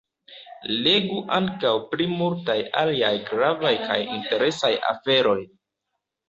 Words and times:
Legu 0.85 1.19
ankaŭ 1.35 1.73
pri 1.91 2.07
multaj 2.21 2.55
aliaj 2.85 3.11
gravaj 3.29 3.75
kaj 3.85 3.99
interesaj 4.17 4.73
aferoj! 4.95 5.39